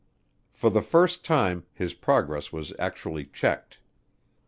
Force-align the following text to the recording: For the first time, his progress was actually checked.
For 0.51 0.71
the 0.71 0.81
first 0.81 1.23
time, 1.23 1.67
his 1.75 1.93
progress 1.93 2.51
was 2.51 2.73
actually 2.79 3.25
checked. 3.25 3.77